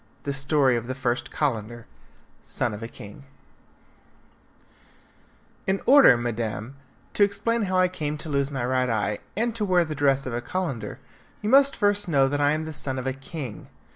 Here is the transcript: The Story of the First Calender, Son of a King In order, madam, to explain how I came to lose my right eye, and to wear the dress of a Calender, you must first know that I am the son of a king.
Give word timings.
The 0.23 0.33
Story 0.33 0.75
of 0.77 0.87
the 0.87 0.95
First 0.95 1.29
Calender, 1.29 1.85
Son 2.43 2.73
of 2.73 2.81
a 2.81 2.87
King 2.87 3.23
In 5.67 5.79
order, 5.85 6.17
madam, 6.17 6.75
to 7.13 7.23
explain 7.23 7.61
how 7.65 7.77
I 7.77 7.87
came 7.87 8.17
to 8.17 8.27
lose 8.29 8.49
my 8.49 8.65
right 8.65 8.89
eye, 8.89 9.19
and 9.37 9.53
to 9.53 9.63
wear 9.63 9.85
the 9.85 9.93
dress 9.93 10.25
of 10.25 10.33
a 10.33 10.41
Calender, 10.41 10.97
you 11.43 11.51
must 11.51 11.75
first 11.75 12.07
know 12.07 12.27
that 12.29 12.41
I 12.41 12.53
am 12.53 12.65
the 12.65 12.73
son 12.73 12.97
of 12.97 13.05
a 13.05 13.13
king. 13.13 13.67